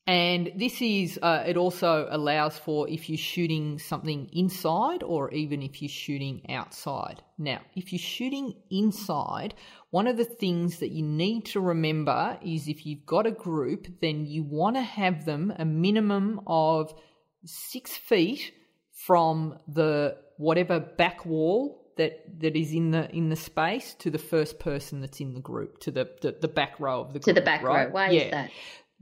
[0.06, 5.62] and this is, uh, it also allows for if you're shooting something inside or even
[5.62, 7.22] if you're shooting outside.
[7.38, 9.54] Now, if you're shooting inside,
[9.90, 13.88] one of the things that you need to remember is if you've got a group,
[14.00, 16.94] then you want to have them a minimum of
[17.44, 18.52] six feet
[18.92, 24.18] from the whatever back wall that that is in the in the space to the
[24.18, 27.24] first person that's in the group to the the, the back row of the group,
[27.24, 27.86] to the back right?
[27.86, 27.92] row.
[27.92, 28.20] Why yeah.
[28.20, 28.50] is that?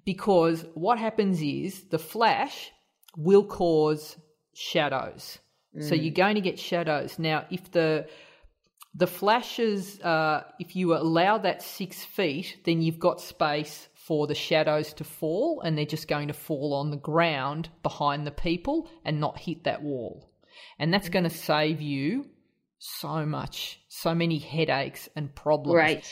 [0.04, 2.70] Because what happens is the flash
[3.16, 4.16] will cause
[4.54, 5.38] shadows.
[5.76, 5.88] Mm.
[5.88, 7.18] So you're going to get shadows.
[7.18, 8.06] Now, if the
[8.96, 14.34] the flashes, uh, if you allow that six feet, then you've got space for the
[14.34, 18.88] shadows to fall, and they're just going to fall on the ground behind the people
[19.04, 20.30] and not hit that wall.
[20.78, 22.26] And that's going to save you
[22.78, 25.74] so much, so many headaches and problems.
[25.74, 26.04] Great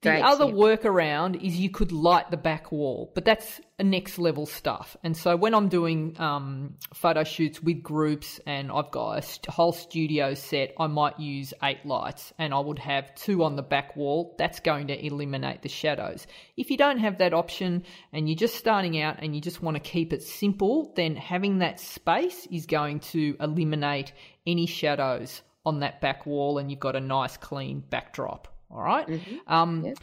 [0.00, 0.18] tip.
[0.18, 4.46] The other workaround is you could light the back wall, but that's a next level
[4.46, 4.96] stuff.
[5.02, 9.72] And so when I'm doing um, photo shoots with groups and I've got a whole
[9.72, 13.96] studio set, I might use eight lights and I would have two on the back
[13.96, 14.34] wall.
[14.38, 16.26] That's going to eliminate the shadows.
[16.56, 19.76] If you don't have that option and you're just starting out and you just want
[19.76, 24.12] to keep it simple, then having that space is going to eliminate
[24.46, 28.49] any shadows on that back wall and you've got a nice clean backdrop.
[28.70, 29.06] All right?
[29.06, 29.52] mm-hmm.
[29.52, 29.98] um, yep.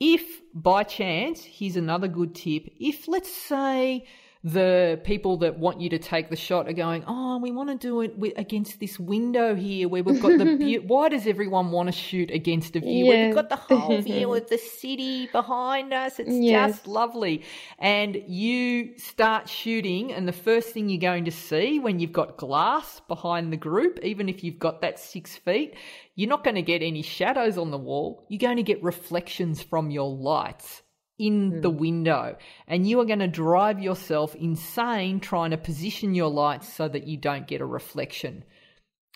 [0.00, 2.68] If by chance, here's another good tip.
[2.80, 4.04] If let's say
[4.44, 7.76] the people that want you to take the shot are going, oh, we want to
[7.76, 10.82] do it with, against this window here where we've got the view.
[10.84, 13.06] Why does everyone want to shoot against a view?
[13.06, 13.26] Yeah.
[13.26, 16.18] We've got the whole view of the city behind us.
[16.18, 16.72] It's yes.
[16.72, 17.44] just lovely.
[17.78, 22.36] And you start shooting, and the first thing you're going to see when you've got
[22.36, 25.74] glass behind the group, even if you've got that six feet,
[26.16, 28.26] you're not going to get any shadows on the wall.
[28.28, 30.82] You're going to get reflections from your lights
[31.22, 31.62] in mm.
[31.62, 36.72] the window and you are going to drive yourself insane trying to position your lights
[36.72, 38.44] so that you don't get a reflection.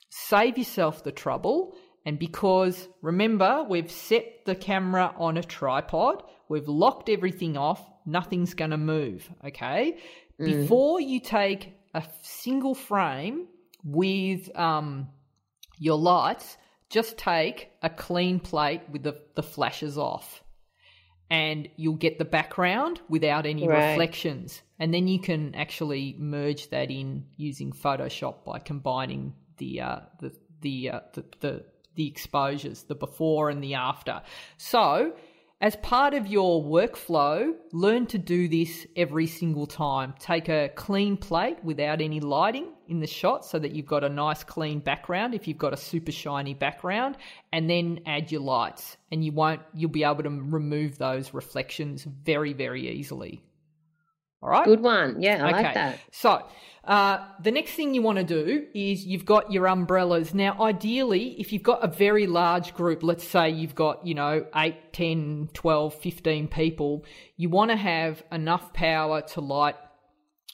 [0.09, 6.69] Save yourself the trouble and because remember we've set the camera on a tripod, we've
[6.69, 9.99] locked everything off, nothing's going to move, okay?
[10.41, 10.47] Mm.
[10.47, 13.49] Before you take a single frame
[13.83, 15.09] with um,
[15.79, 16.57] your lights,
[16.89, 20.45] just take a clean plate with the, the flashes off
[21.31, 23.91] and you'll get the background without any right.
[23.91, 24.63] reflections.
[24.79, 30.33] And then you can actually merge that in using Photoshop by combining the uh, the
[30.61, 34.23] the, uh, the the the exposures, the before and the after.
[34.59, 35.15] So
[35.61, 40.13] as part of your workflow, learn to do this every single time.
[40.19, 44.09] Take a clean plate without any lighting in the shot so that you've got a
[44.09, 47.17] nice clean background if you've got a super shiny background
[47.53, 52.05] and then add your lights and you won't you'll be able to remove those reflections
[52.05, 53.43] very very easily.
[54.43, 54.65] All right?
[54.67, 55.23] Good one.
[55.23, 55.63] Yeah, I okay.
[55.63, 55.99] like that.
[56.13, 56.47] So,
[56.87, 60.33] uh, the next thing you want to do is you've got your umbrellas.
[60.33, 64.47] Now, ideally, if you've got a very large group, let's say you've got, you know,
[64.55, 67.05] 8, 10, 12, 15 people,
[67.37, 69.75] you want to have enough power to light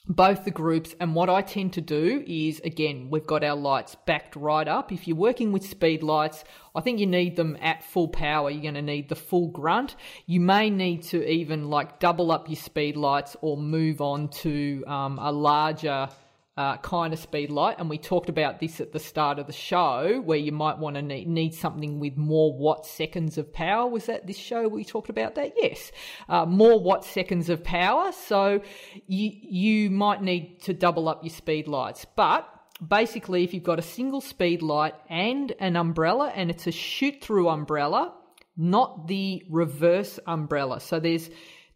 [0.07, 0.95] both the groups.
[0.99, 4.91] And what I tend to do is, again, we've got our lights backed right up.
[4.91, 6.43] If you're working with speed lights,
[6.75, 8.49] I think you need them at full power.
[8.49, 9.95] You're going to need the full grunt.
[10.25, 14.83] You may need to even like double up your speed lights or move on to
[14.87, 16.09] um, a larger
[16.55, 19.53] uh, kind of speed light, and we talked about this at the start of the
[19.53, 23.89] show, where you might want to need, need something with more watt seconds of power.
[23.89, 25.53] Was that this show we talked about that?
[25.55, 25.91] Yes,
[26.29, 28.11] uh, more watt seconds of power.
[28.11, 28.61] So
[29.07, 32.47] you you might need to double up your speed lights, but
[32.87, 37.19] basically, if you've got a single speed light and an umbrella, and it's a shoot
[37.21, 38.13] through umbrella,
[38.55, 40.79] not the reverse umbrella.
[40.79, 41.31] So there's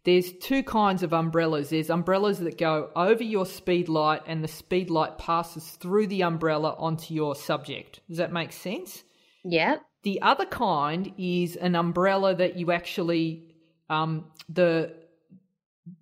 [0.08, 1.68] there's two kinds of umbrellas.
[1.68, 6.22] There's umbrellas that go over your speed light and the speed light passes through the
[6.22, 8.00] umbrella onto your subject.
[8.08, 9.04] Does that make sense?
[9.44, 9.76] Yeah.
[10.04, 13.54] The other kind is an umbrella that you actually
[13.90, 14.94] um, the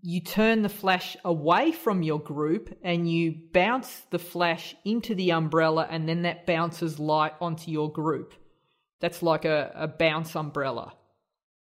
[0.02, 5.32] you turn the flash away from your group and you bounce the flash into the
[5.32, 8.34] umbrella and then that bounces light onto your group.
[9.00, 10.92] That's like a, a bounce umbrella.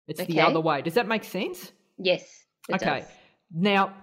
[0.07, 0.35] It's Okay.
[0.35, 0.83] the other way.
[0.83, 1.73] Does that make sense?
[1.99, 2.23] Yes.
[2.71, 3.01] okay.
[3.01, 3.09] does.
[3.53, 3.95] Now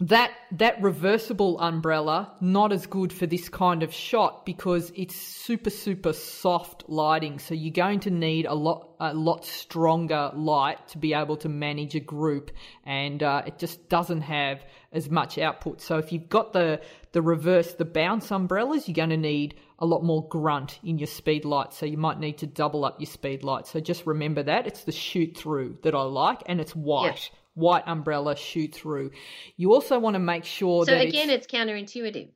[0.00, 5.70] that that reversible umbrella not as good for this kind of shot because it's super
[5.70, 10.98] super soft lighting so you're going to need a lot a lot stronger light to
[10.98, 12.52] be able to manage a group
[12.84, 16.80] and uh, it just doesn't have as much output so if you've got the
[17.12, 21.06] the reverse the bounce umbrellas you're going to need a lot more grunt in your
[21.06, 24.42] speed light so you might need to double up your speed light so just remember
[24.42, 29.10] that it's the shoot through that i like and it's white white umbrella shoot through.
[29.56, 32.28] You also want to make sure that So that again, it's, it's counterintuitive.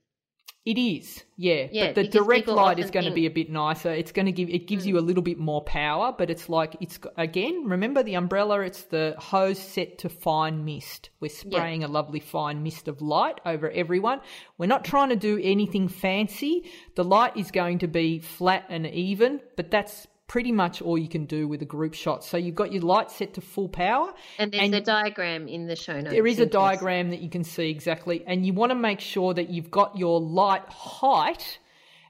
[0.64, 1.66] It is, yeah.
[1.72, 3.92] Yeah, but the direct light is going to be a bit nicer.
[3.92, 6.76] It's going to give it gives you a little bit more power, but it's like
[6.80, 7.64] it's again.
[7.66, 8.60] Remember the umbrella?
[8.60, 11.10] It's the hose set to fine mist.
[11.18, 14.20] We're spraying a lovely fine mist of light over everyone.
[14.56, 16.70] We're not trying to do anything fancy.
[16.94, 21.10] The light is going to be flat and even, but that's pretty much all you
[21.10, 22.24] can do with a group shot.
[22.24, 25.66] So you've got your light set to full power, And there's And- a diagram in
[25.66, 26.08] the show notes.
[26.10, 29.34] there is a diagram that you can see exactly, and you want to make sure
[29.34, 31.58] that you've got your light height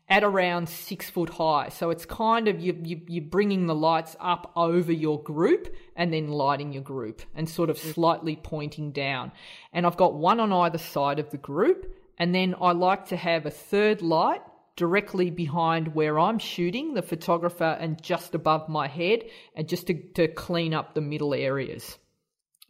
[0.08, 1.68] at around six foot high.
[1.70, 6.12] So it's kind of you, you you're bringing the lights up over your group and
[6.14, 7.90] then lighting your group and sort of mm-hmm.
[7.90, 9.32] slightly pointing down.
[9.72, 13.16] And I've got one on either side of the group, and then I like to
[13.16, 14.42] have a third light
[14.76, 19.94] directly behind where I'm shooting, the photographer, and just above my head, and just to,
[20.14, 21.98] to clean up the middle areas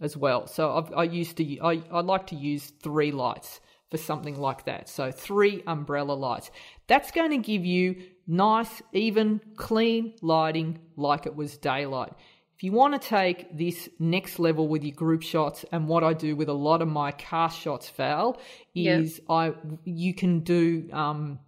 [0.01, 0.47] as well.
[0.47, 4.65] So I've, I used to I, I like to use three lights for something like
[4.65, 4.89] that.
[4.89, 6.51] So three umbrella lights.
[6.87, 12.13] That's going to give you nice, even, clean lighting like it was daylight.
[12.57, 16.15] If you want to take this next level with your group shots, and what I
[16.15, 18.41] do with a lot of my cast shots, Val,
[18.75, 19.53] is I
[19.85, 21.39] you can do um,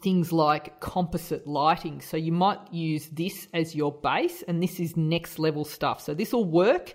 [0.00, 2.00] things like composite lighting.
[2.00, 6.00] So you might use this as your base, and this is next level stuff.
[6.00, 6.94] So this will work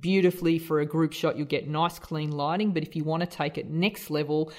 [0.00, 1.36] beautifully for a group shot.
[1.36, 2.72] You'll get nice, clean lighting.
[2.72, 4.52] But if you want to take it next level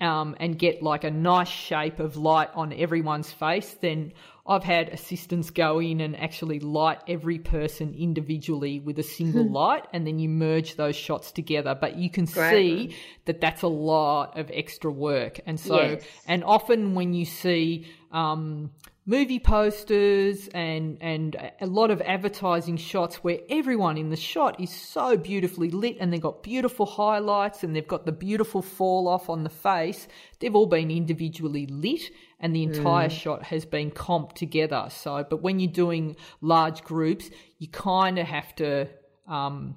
[0.00, 4.12] um, and get like a nice shape of light on everyone's face, then
[4.46, 9.86] I've had assistants go in and actually light every person individually with a single light,
[9.92, 11.76] and then you merge those shots together.
[11.78, 12.50] But you can Great.
[12.50, 12.96] see
[13.26, 16.04] that that's a lot of extra work, and so Yes.
[16.26, 18.72] and often when you see um,
[19.10, 24.70] movie posters and and a lot of advertising shots where everyone in the shot is
[24.70, 29.28] so beautifully lit and they've got beautiful highlights and they've got the beautiful fall off
[29.28, 30.06] on the face.
[30.38, 32.02] They've all been individually lit
[32.38, 34.86] and the entire shot has been comped together.
[34.90, 38.88] So but when you're doing large groups you kind of have to
[39.26, 39.76] um,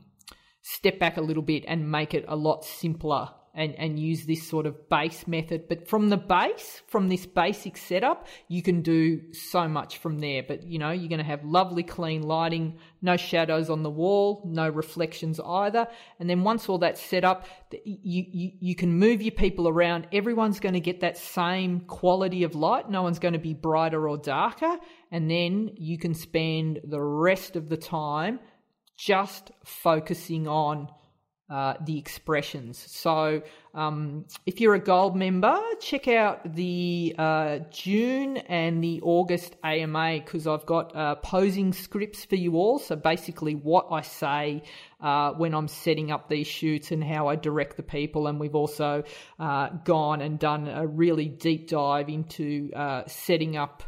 [0.62, 4.48] step back a little bit and make it a lot simpler and, and use this
[4.48, 5.68] sort of base method.
[5.70, 10.42] But from the base, from this basic setup, you can do so much from there.
[10.42, 14.42] But you know, you're going to have lovely clean lighting, no shadows on the wall,
[14.46, 15.88] no reflections either.
[16.20, 17.46] And then once all that's set up,
[17.86, 20.08] you, you, you can move your people around.
[20.12, 22.90] Everyone's going to get that same quality of light.
[22.90, 24.78] No one's going to be brighter or darker.
[25.12, 28.40] And then you can spend the rest of the time
[28.98, 30.88] just focusing on
[31.54, 32.84] uh, the expressions.
[32.88, 33.44] So,
[33.76, 40.22] um, if you're a gold member, check out the uh, June and the August AMA
[40.26, 42.80] because I've got uh, posing scripts for you all.
[42.80, 44.64] So, basically, what I say
[45.00, 48.26] uh, when I'm setting up these shoots and how I direct the people.
[48.26, 49.04] And we've also
[49.38, 52.72] uh, gone and done a really deep dive into
[53.06, 53.84] setting up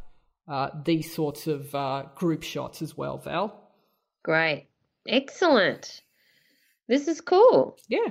[0.84, 3.60] these sorts of group shots as well, Val.
[4.22, 4.68] Great.
[5.08, 6.04] Excellent.
[6.88, 7.78] This is cool.
[7.88, 8.10] Yeah.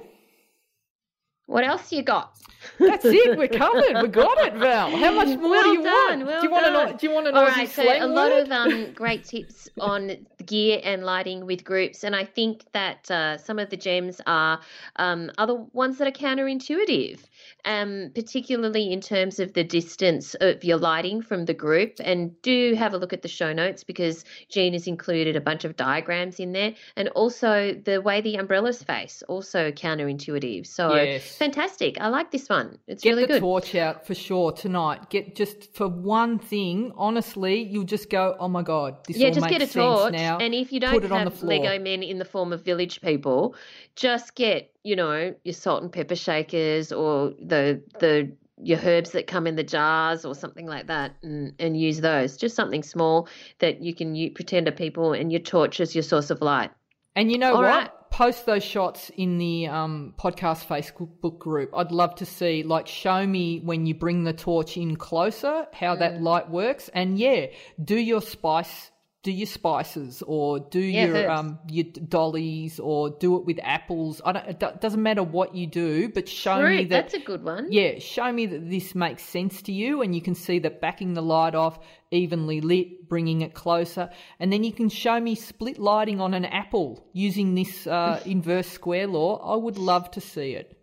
[1.46, 2.32] What else you got?
[2.78, 3.36] That's it.
[3.36, 4.00] We're covered.
[4.00, 4.90] We got it, Val.
[4.96, 6.26] How much more Well do you done, want?
[6.26, 6.86] well do you want done.
[6.86, 6.98] to know?
[6.98, 7.40] Do you want to know?
[7.44, 8.44] All Aussie so a lot word?
[8.46, 13.36] of um, great tips on gear and lighting with groups, and I think that uh,
[13.36, 14.58] some of the gems are
[14.96, 17.20] um, other ones that are counterintuitive,
[17.64, 21.94] um, particularly in terms of the distance of your lighting from the group.
[22.00, 25.64] And do have a look at the show notes because Jean has included a bunch
[25.64, 30.66] of diagrams in there, and also the way the umbrellas face, also counterintuitive.
[30.66, 31.36] So Yes.
[31.36, 32.00] fantastic!
[32.00, 32.78] I like this one.
[32.86, 33.28] It's Get really good.
[33.28, 35.10] Get the torch out for sure tonight.
[35.10, 36.92] Get just for one thing.
[36.96, 39.74] Honestly, you'll just go, "Oh my god, this yeah, all just makes get a sense
[39.74, 41.42] torch, now." and if you don't it on the have.
[41.42, 43.54] Lego men in the form of village people,
[43.96, 48.32] just get you know your salt and pepper shakers or the the
[48.62, 52.36] your herbs that come in the jars or something like that, and and use those.
[52.36, 53.28] Just something small
[53.58, 56.70] that you can pretend are people, and your torch is your source of light.
[57.16, 57.68] And you know All what?
[57.68, 57.90] right.
[58.10, 61.70] Post those shots in the um, podcast Facebook group.
[61.74, 65.96] I'd love to see, like, show me when you bring the torch in closer how
[65.96, 65.98] Mm.
[65.98, 66.88] that light works.
[66.94, 67.46] And yeah,
[67.82, 68.92] do your spice
[69.24, 74.20] do your spices or do your um your dollies or do it with apples.
[74.24, 74.46] I don't.
[74.46, 77.10] It doesn't matter what you do, but show me Fruit, that.
[77.10, 77.72] that's a good one.
[77.72, 81.14] Yeah, show me that this makes sense to you, and you can see that backing
[81.14, 81.78] the light off,
[82.10, 86.44] evenly lit, bringing it closer, and then you can show me split lighting on an
[86.44, 89.38] apple using this uh, inverse square law.
[89.38, 90.78] I would love to see it.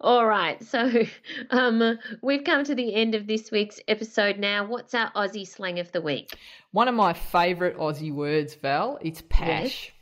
[0.00, 0.90] All right, so
[1.50, 4.66] um, we've come to the end of this week's episode now.
[4.66, 6.36] What's our Aussie slang of the week?
[6.72, 9.92] One of my favourite Aussie words, Val, it's pash.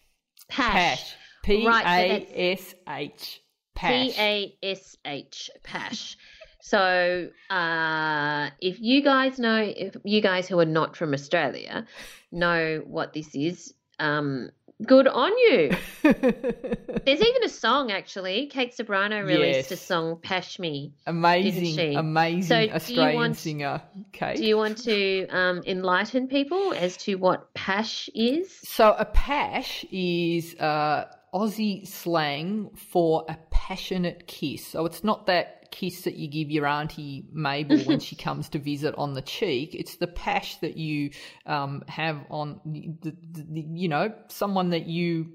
[0.48, 0.72] Pash.
[0.72, 1.14] Pash.
[1.42, 2.32] P Right, so A that's-
[2.68, 3.40] S H.
[3.74, 4.18] P Pash.
[4.18, 5.50] A S H.
[5.62, 6.16] Pash.
[6.60, 11.86] So, uh, if you guys know, if you guys who are not from Australia
[12.30, 14.50] know what this is, um,
[14.84, 15.70] good on you.
[16.02, 18.46] There's even a song actually.
[18.46, 20.92] Kate Ceberano released a song, Pash Me.
[21.06, 21.94] amazing, she?
[21.94, 24.36] amazing So Australian want- singer, Kate.
[24.36, 28.52] Do you want to um, enlighten people as to what Pash is?
[28.62, 34.66] So a pash is uh, Aussie slang for a passionate kiss.
[34.66, 38.58] So it's not that kiss that you give your auntie Mabel when she comes to
[38.58, 39.74] visit on the cheek.
[39.74, 41.10] It's the pash that you
[41.46, 45.32] um, have on the, the, the, you know someone that you.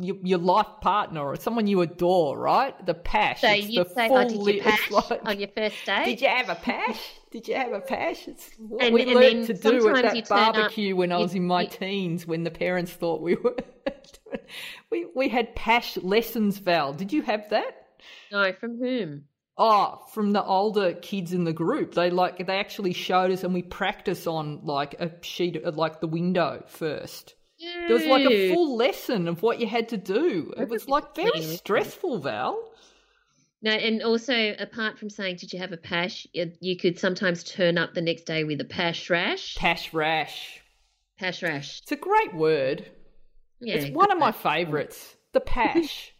[0.00, 2.74] Your, your life partner or someone you adore, right?
[2.86, 3.42] The pash.
[3.42, 6.28] So it's you say, "Oh, did you pash like- on your first date?" Did you
[6.28, 6.98] have a pash?
[7.30, 8.26] Did you have a pash?
[8.26, 11.16] It's what And- we and learned to do at that turn up- barbecue when I
[11.18, 13.54] you- was in my you- teens when the parents thought we were.
[14.90, 16.94] we we had pash lessons, Val.
[16.94, 17.76] Did you have that?
[18.32, 19.24] No, from whom?
[19.58, 23.54] Oh, from the older kids in the group, they like they actually showed us, and
[23.54, 27.34] we practice on like a sheet, of, like the window first.
[27.58, 30.52] There was like a full lesson of what you had to do.
[30.58, 32.70] It was like very stressful, Val.
[33.62, 37.42] No, and also apart from saying, "Did you have a pash?" You you could sometimes
[37.42, 39.54] turn up the next day with a pash rash.
[39.56, 40.60] Pash rash.
[41.18, 41.80] Pash rash.
[41.80, 42.84] It's a great word.
[43.60, 45.16] Yeah, It's one of my favourites.
[45.32, 46.12] The pash.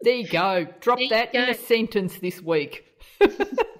[0.00, 0.66] There you go.
[0.80, 1.50] Drop There that in go.
[1.50, 2.84] a sentence this week.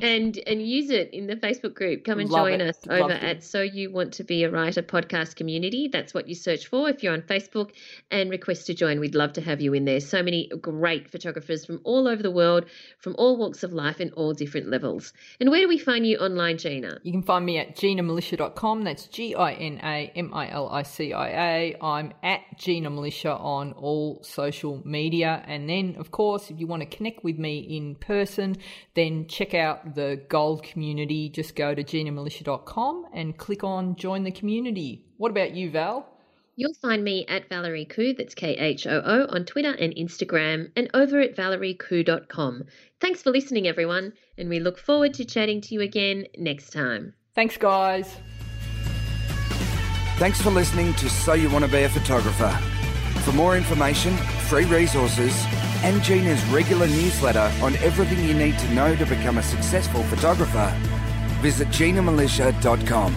[0.00, 2.04] and and use it in the Facebook group.
[2.04, 2.68] Come and Love join it.
[2.68, 3.22] us Love over it.
[3.22, 5.88] at So You Want to Be a Writer podcast community.
[5.88, 7.70] That's what you search for if you're on Facebook
[8.10, 9.00] and request to join.
[9.00, 10.00] We'd love to have you in there.
[10.00, 12.64] So many great photographers from all over the world,
[12.98, 15.12] from all walks of life and all different levels.
[15.40, 16.98] And where do we find you online, Gina?
[17.02, 18.84] You can find me at ginamilicia.com.
[18.84, 21.76] That's G I N A M I L I C I A.
[21.80, 25.42] I'm at Gina Milicia on all social media.
[25.46, 28.56] And then, of course, if you want to connect with me in person,
[28.94, 31.28] then check out the Gold community.
[31.28, 35.04] Just go to ginamilicia.com and click on Join the Community.
[35.16, 36.08] What about you, Val?
[36.56, 40.70] You'll find me at Valerie Khoo, that's K H O O, on Twitter and Instagram,
[40.76, 42.64] and over at valeriekhoo.com.
[43.00, 47.14] Thanks for listening, everyone, and we look forward to chatting to you again next time.
[47.34, 48.16] Thanks, guys.
[50.16, 52.50] Thanks for listening to So You Want to Be a Photographer.
[53.22, 54.16] For more information,
[54.46, 55.44] free resources,
[55.84, 60.74] and Gina's regular newsletter on everything you need to know to become a successful photographer,
[61.42, 63.14] visit ginamilicia.com.